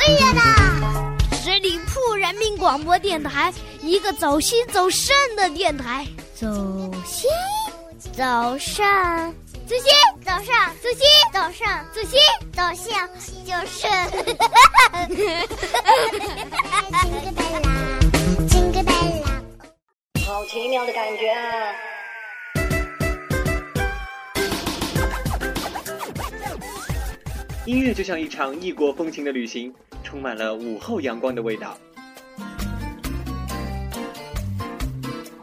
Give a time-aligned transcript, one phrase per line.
[0.00, 1.14] 哎呀啦！
[1.42, 3.52] 十里铺人民广播电台，
[3.82, 6.06] 一个走心走肾的电台。
[6.34, 6.46] 走
[7.04, 7.28] 心，
[8.10, 8.82] 走肾，
[9.66, 9.84] 走心，
[10.24, 12.18] 走上，走心，走上，走心，
[12.50, 13.06] 走向
[13.44, 13.86] 就是。
[20.26, 21.74] 好奇妙的感觉啊！
[27.70, 31.78] 音乐就像一场异国风情的旅行，充满了午后阳光的味道。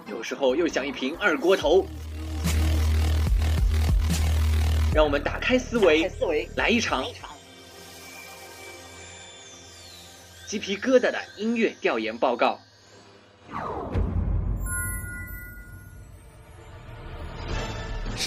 [0.10, 1.88] 有时候又像一瓶二锅头。
[4.94, 7.06] 让我们打开思维，思维来一场
[10.46, 12.60] 鸡皮疙瘩的音乐调研报告。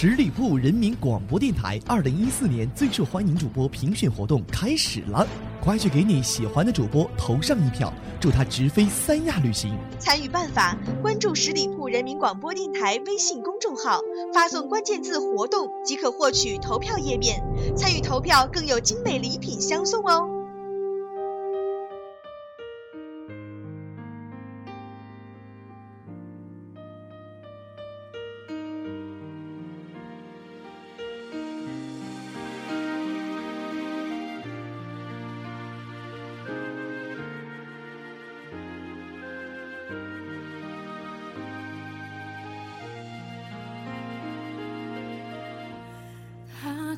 [0.01, 5.27] 十里铺人民广播电台二零一四年最受欢迎主播评选活动开始了，
[5.61, 9.77] 快去给你喜欢的主播投上一票，祝他直飞三亚旅行。
[9.99, 13.99] 参与办法：关注十里铺人民广播电台微信公众号，
[14.33, 17.39] 发送关键字“活动”即可获取投票页面。
[17.77, 20.27] 参与投票更有精美礼品相送哦。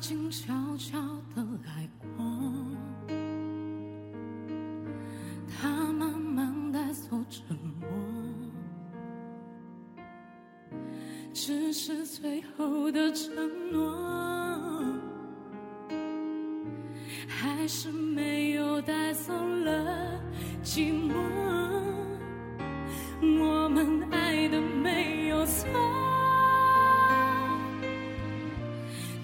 [0.06, 1.00] 静悄悄
[1.34, 2.22] 地来过，
[5.48, 7.88] 他慢慢带走沉默，
[11.32, 13.43] 只是最后的承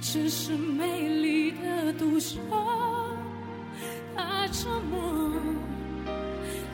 [0.00, 2.40] 只是美丽的独秀，
[4.16, 5.30] 他沉默，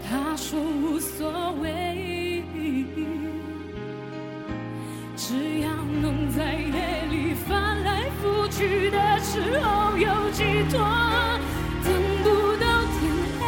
[0.09, 2.43] 他说无所谓，
[5.17, 5.69] 只要
[6.01, 10.81] 能在夜里翻来覆去的时候有寄托，
[11.85, 11.93] 等
[12.23, 13.03] 不到天
[13.39, 13.43] 黑，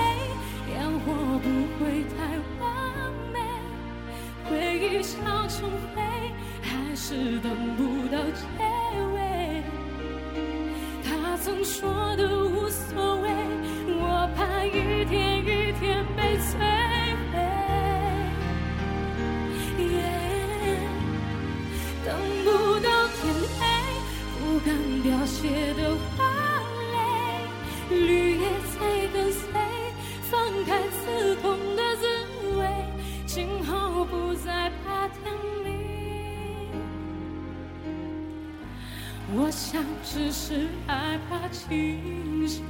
[0.72, 1.06] 烟火
[1.38, 1.46] 不
[1.78, 2.18] 会太
[2.60, 2.66] 完
[3.32, 3.36] 美，
[4.50, 6.02] 回忆烧成灰，
[6.60, 8.67] 还是等不到结。
[11.48, 13.30] 曾说的无所谓，
[13.88, 14.70] 我怕一
[15.06, 16.58] 天一天被摧
[17.32, 17.40] 毁。
[22.04, 22.14] 等
[22.44, 22.46] 不
[22.80, 23.64] 到天黑，
[24.38, 24.68] 不敢
[25.02, 25.87] 凋谢的
[40.02, 42.64] 只是害怕清醒。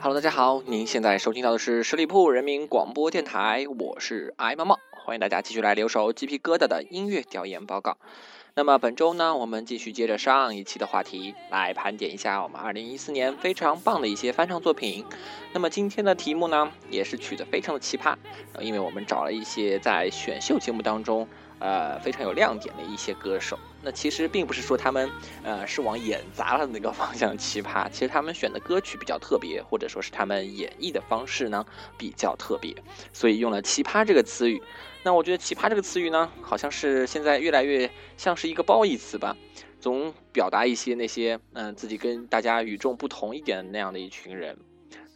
[0.00, 7.98] Hello，大家好，您现在收听到的是十里铺人民广播电台，我是艾猫猫，欢迎大家继续来留守鸡皮疙瘩的音乐调研报告。
[8.54, 15.04] 那么本周呢，我们继续接着上一期的话题来盘点一下我们二零一四年非常棒的一些翻唱作品。
[15.52, 18.16] 那么今天的题目呢，也是取得非常的奇葩，
[18.60, 21.28] 因为我们找了一些在选秀节目当中。
[21.58, 25.10] 呃，非常有亮点的一些歌手，那其实并不是说他们
[25.42, 31.64] 呃是往演砸了那个方向奇葩， 其实他们选的歌曲比较特别，或者说是他们演绎的方式呢
[31.96, 32.74] 比较特别，
[33.12, 34.62] 所以用了“奇葩”这个词语。
[35.02, 39.36] 那我觉得“奇葩”这个词语呢，好像是现在越来越像是一个褒义词吧，
[39.80, 44.58] 总表达一些那些嗯、自己跟大家与众不同一点那样的一群人。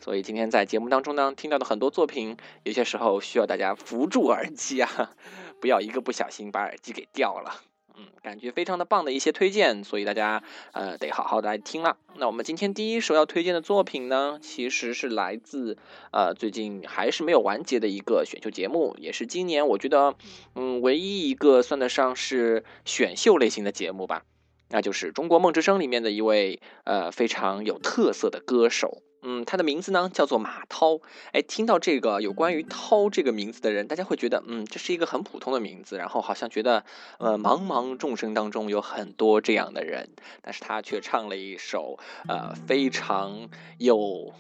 [0.01, 5.11] 所以今天在节目当中呢，听到的很多作品，有些时候需要大家扶住耳机啊，
[5.61, 7.63] 不要一个不小心把耳机给掉了。
[7.97, 11.99] 嗯，感觉非常的棒的一些推荐，所以大家呃得好好的来听了。
[12.17, 15.77] 那我们今天第一首要推荐的作品呢，其实是来自
[16.13, 20.15] 呃最近还是没有完结的一个选秀节目，也是今年我觉得
[20.55, 24.23] 嗯唯一一个算得上是选秀类型的节目吧，
[24.71, 29.03] 那就是《中国梦之声》里面的一位呃非常有特色的歌手。
[29.23, 31.01] 嗯，他的名字呢叫做马涛。
[31.33, 36.85] 哎，听到这个有关于涛这个名字的人，大家会觉得，嗯，这是一个很普通的名字，然后好像觉得，
[37.19, 40.11] 呃，茫茫众生当中有很多这样的人，
[40.43, 44.33] 但是他却唱了一首，呃，非常有。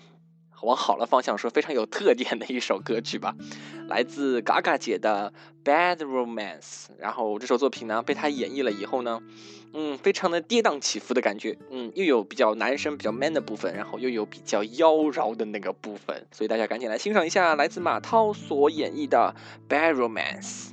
[0.62, 3.34] 往好了方向说，非常有特点的一首歌曲吧，
[3.90, 5.32] 来自嘎嘎姐的
[5.68, 6.60] 《Bad Romance》。
[6.98, 9.20] 然后这首作品呢，被她演绎了以后呢，
[9.74, 19.34] 嗯，非常的跌宕起伏的感觉，嗯，又有比较男生比较 man 的部分，然后又有比较妖娆的那个部分，所以大家赶紧来欣赏一下来自马涛所演绎的
[19.70, 20.68] 《Bad Romance》。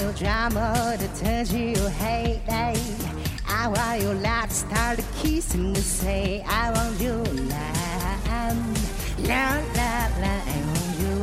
[0.00, 5.54] your drama to turn to your hate I want your life to start to kiss
[5.54, 8.74] and to say I want you lamb
[9.18, 11.14] La la la I want you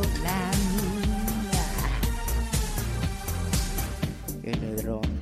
[4.92, 5.17] lamb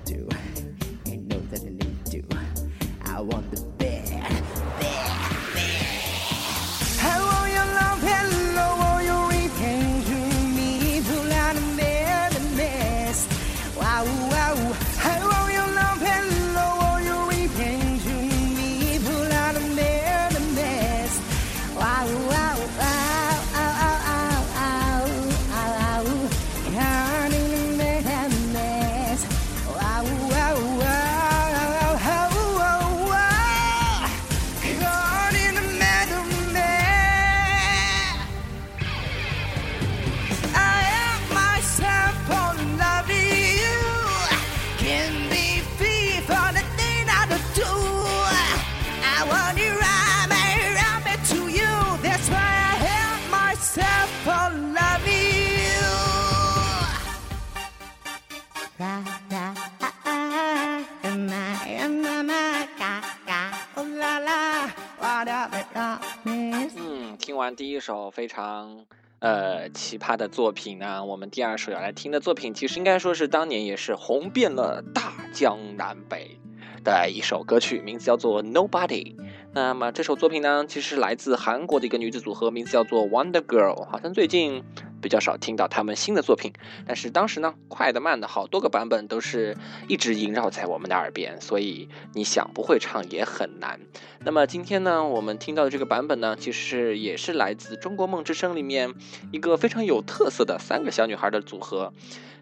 [67.56, 68.85] 第一首非常
[69.19, 76.38] 呃奇葩的作品呢，我们第二首要来听的作品，其实应该说是当年也是红遍了大江南北
[76.85, 79.17] 的一首歌曲，名字叫做《Nobody》。
[79.55, 83.87] 那么这首作品呢，其实是来自韩国的一个女子组合，名字叫做 Wonder Girl。
[83.87, 84.62] 好像最近
[85.00, 86.52] 比较少听到他们新的作品，
[86.87, 89.56] 但是当时呢，快的慢的好多个版本都是
[89.88, 93.81] 一直萦绕在我们的耳边，所以你想不会唱也很难。
[94.25, 98.93] 那么今天呢，我们听到的这个版本呢，其实也是来自《中国梦之声》里面
[99.32, 101.93] 一个非常有特色的三个小女孩的组合。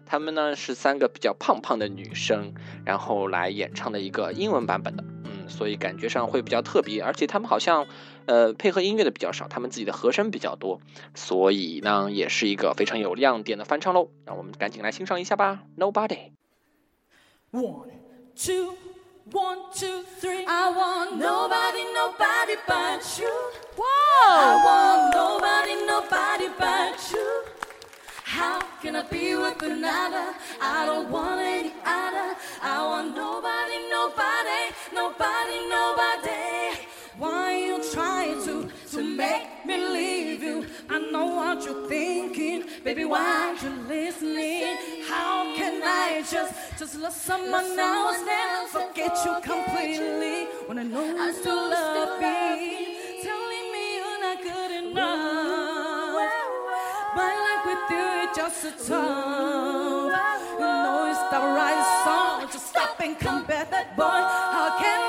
[0.07, 2.53] 她们呢是三个比较胖胖的女生，
[2.85, 7.87] 然后来演唱的一个英文版本的，嗯，所以感觉上会比较特别，而且她们好像，
[8.25, 10.79] 呃，配合音乐的比较少，他们自己的和声比较多，
[11.13, 14.09] 所以呢，也是一个非常有亮点的翻唱喽。
[14.25, 16.31] 让我们赶紧来欣赏一下吧，Nobody。
[17.51, 17.89] One,
[18.35, 18.75] two,
[19.31, 20.45] one, two, three.
[20.45, 23.29] I want nobody, nobody but you.
[24.27, 27.25] I want nobody, nobody but you.
[28.25, 30.33] How can I be with another?
[30.59, 32.35] I don't want any other.
[32.61, 32.94] I want
[43.05, 43.11] baby.
[43.11, 44.77] Why you listening?
[45.07, 51.05] How can I just just love someone else and forget you completely when I know
[51.05, 53.21] you still love me?
[53.23, 56.31] Telling me you're not good enough.
[57.15, 60.41] My life with you is just a tough.
[60.59, 62.47] You know it's the right song.
[62.51, 64.03] Just stop and come back, boy.
[64.03, 65.04] How can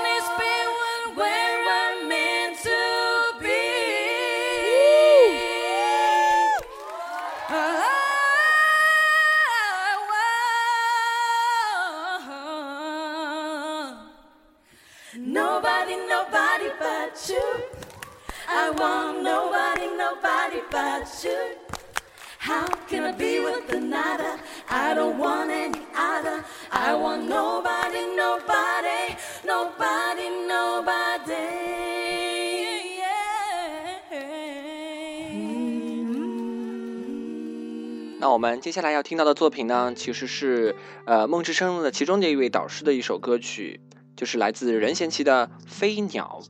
[38.18, 43.78] 那我们接下来要听到的作品呢，其实是呃梦之声的其中的一位导师的一首歌曲，
[44.16, 46.40] 就是来自任贤齐的《飞鸟》。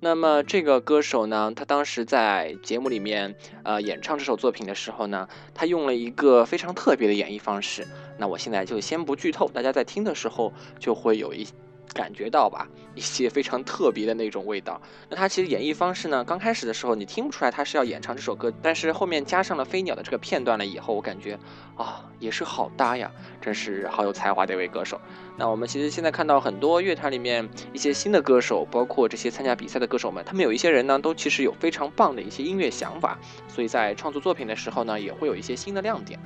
[0.00, 7.88] 那么这个歌手呢，他当时在节目里面呃演唱这首作品的时候呢，他用了一个非常特别的演绎方式。
[8.18, 11.48] 那我现在就先不剧透，大家在听的时候就会有一。
[11.94, 14.78] 感觉到吧，一些非常特别的那种味道。
[15.08, 21.38] 那他其实演绎方式呢，刚开始的时候你听不出来他是要演唱这首歌，但是后面加上了飞鸟的这个片段了以后，我感觉
[21.76, 23.10] 啊，也是好搭呀，
[23.40, 25.00] 真是好有才华的一位歌手。
[25.38, 36.18] 那我们其实现在看到很多乐坛里面一些新的歌手，包括这些参加比赛的歌手们，他们有一些人呢，都其实有非常棒的一些音乐想法，所以在创作作品的时候呢，也会有一些新的亮点。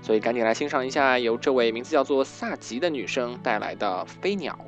[0.00, 4.58] 所以赶紧来欣赏一下由这位名字叫做萨吉的女生带来的《飞鸟》。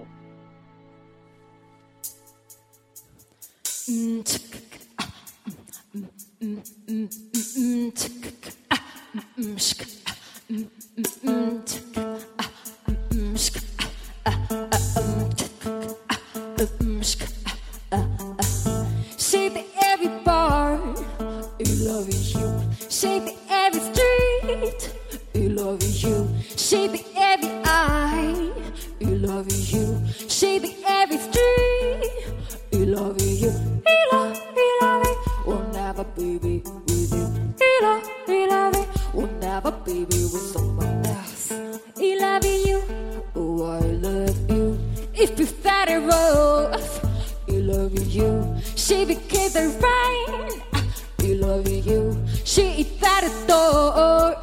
[3.87, 4.25] 嗯，
[45.27, 47.01] 50 30 rolls.
[47.47, 50.61] You love you, she became the rain.
[51.23, 54.37] You love you, she is that door.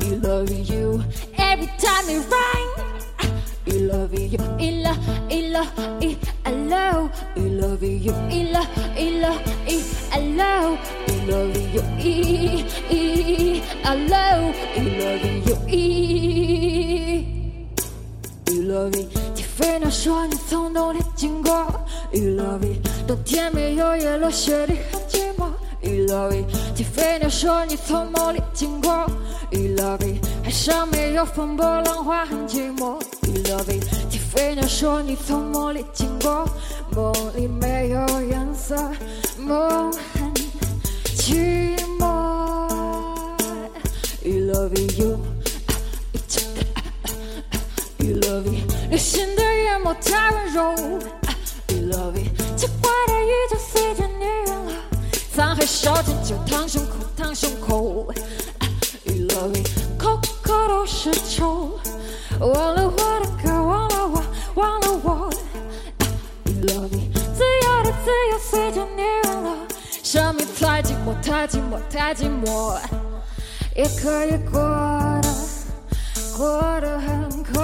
[0.00, 1.02] You love you,
[1.38, 3.06] every time it rains.
[3.64, 4.98] You love you, I love,
[5.32, 5.72] I love,
[6.44, 7.10] I love.
[7.34, 9.40] You love you, I love, I love,
[10.12, 10.78] I love.
[11.08, 11.80] You love you,
[13.84, 14.54] I love.
[14.76, 15.80] You love you, I
[17.16, 17.36] love.
[18.50, 19.25] You love you.
[19.56, 21.50] 铁飞鸟说你从冬天经过。
[22.12, 25.48] You love it，冬天没有叶落，雪里很寂寞。
[25.80, 29.10] You love it，铁飞鸟说你从梦里经过。
[29.50, 33.00] You love it，海上没有风波，浪花很寂寞。
[33.22, 36.46] You love it，铁飞鸟说你从梦里经过，
[36.94, 38.76] 梦里没有颜色，
[39.38, 40.34] 梦很
[41.16, 42.68] 寂寞。
[44.22, 45.18] You love it, you。
[47.98, 50.74] You love it，流星的眼眸太温柔。
[51.68, 54.72] You love it，奇怪的宇宙随着你远了，
[55.34, 58.12] 沧海烧尽就烫胸口，烫胸口。
[59.04, 61.78] You love it，口口都是愁，
[62.38, 64.22] 忘了我的歌，忘了我，
[64.54, 65.30] 忘了我。
[66.44, 69.66] You love it，自由的自由随着你远了，
[70.04, 72.78] 生命太寂寞，太寂寞，太寂寞，
[73.74, 74.60] 也可以过
[75.22, 75.34] 得。
[76.36, 77.62] 过得很快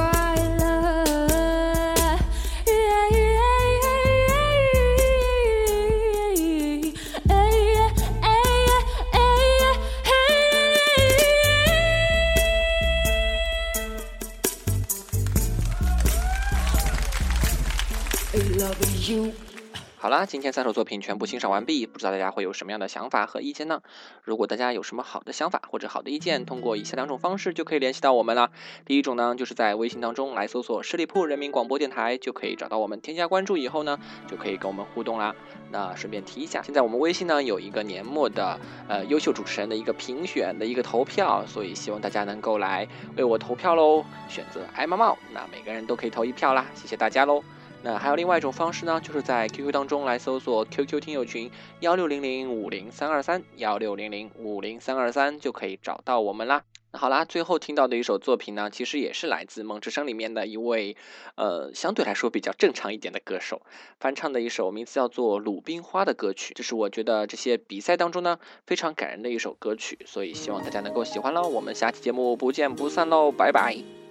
[20.12, 23.80] 好啦，今天三首作品全部欣赏完毕，不知道大家会有什么样的想法和意见呢？
[24.24, 28.50] 如果大家有什么好的想法或者好的意见，通过以下两种方式就可以联系到我们了。
[28.84, 35.34] 第一种呢，就是在微信当中来搜索十里铺人民广播电台，就可以找到我们，添加关注以后呢，就可以跟我们互动啦。
[35.70, 47.42] 那顺便提一下，现在我们微信呢有一个年末的呃优秀主持人的一个评选的一个投票，所以希望大家能够来为我投票喽，选择爱猫猫，那每个人都可以投一票啦，谢谢大家喽。
[47.84, 56.62] 那还有另外一种方式呢，就是在 QQ 当中来搜索 QQ 听友群幺六零零五零三二三幺六零零五零三二三，就可以找到我们啦。
[56.92, 60.96] 那好啦，最后听到的一首作品呢，其实也是来自《梦之声》里面的一位，
[61.36, 63.62] 呃，相对来说比较正常一点的歌手
[63.98, 66.52] 翻唱的一首名字叫做《鲁冰花》的歌曲。
[66.54, 71.48] 这是我觉得这些比赛当中呢非常感人的一首歌曲，所以希望大家能够喜欢喽。
[71.48, 74.01] 我们下期节目不见不散喽，拜拜。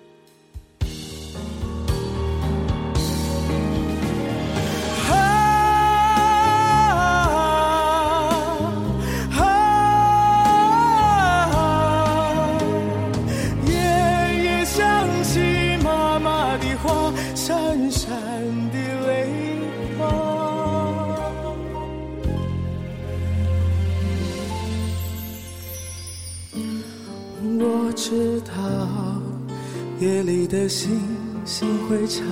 [30.02, 31.00] 夜里的星
[31.46, 32.26] 星会唱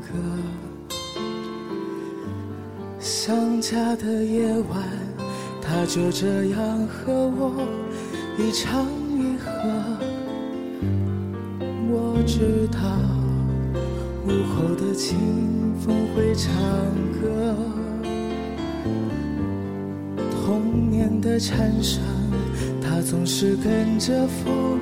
[0.00, 0.08] 歌，
[2.98, 4.82] 想家的夜晚，
[5.62, 7.68] 它就这样和我
[8.36, 9.52] 一唱一和。
[11.88, 12.80] 我知道
[14.26, 15.16] 午后的清
[15.78, 16.52] 风会唱
[17.22, 17.54] 歌，
[20.44, 22.02] 童年的蝉声，
[22.82, 24.80] 它总是跟着风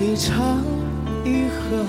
[0.00, 0.64] 一唱
[1.24, 1.84] 一盒。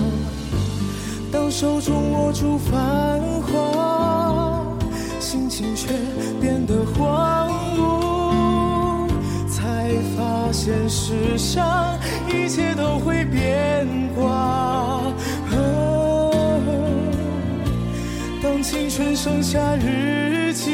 [1.32, 4.64] 当手中握住繁华，
[5.18, 5.88] 心情却
[6.40, 9.08] 变得荒芜，
[9.48, 11.98] 才发现世上
[12.28, 15.00] 一切都会变卦。
[18.42, 20.70] 当青春剩下日记，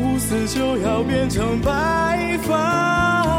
[0.00, 3.35] 乌丝就要变成白发，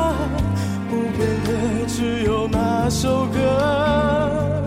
[1.87, 4.63] 只有那首歌。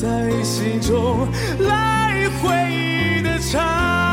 [0.00, 4.09] 在心中来回的唱。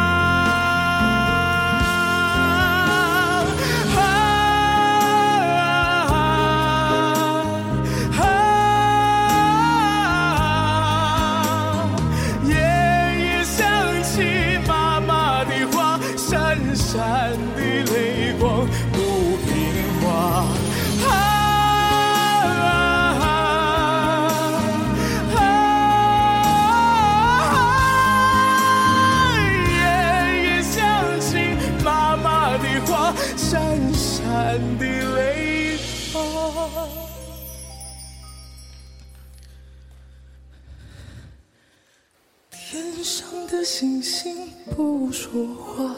[43.07, 44.35] 上的星星
[44.75, 45.95] 不说话，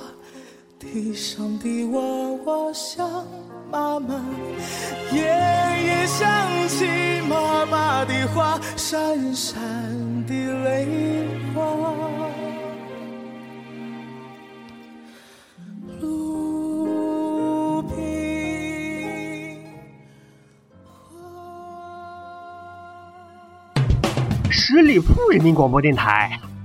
[0.78, 2.00] 地上的娃
[2.46, 3.26] 娃想
[3.72, 4.24] 妈妈。
[5.12, 6.30] 夜夜想
[6.68, 6.86] 起
[7.28, 9.60] 妈妈的话，闪闪
[10.28, 10.86] 的泪
[11.56, 11.96] 光。
[16.00, 17.98] 路平
[24.52, 26.40] 十里铺人民广播电台，